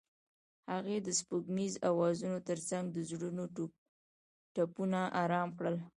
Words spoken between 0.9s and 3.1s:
د سپوږمیز اوازونو ترڅنګ د